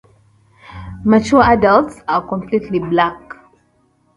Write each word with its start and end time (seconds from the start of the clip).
Mature 1.05 1.43
adults 1.43 2.01
are 2.07 2.27
completely 2.27 2.79
black. 2.79 3.35